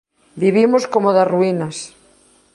Vivimos 0.43 0.83
como 0.93 1.09
das 1.15 1.29
ruínas. 1.33 1.77